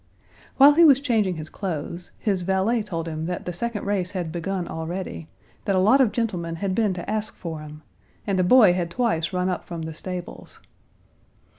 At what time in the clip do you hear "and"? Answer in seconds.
8.25-8.39